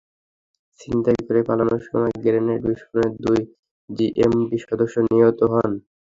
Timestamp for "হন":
5.51-5.71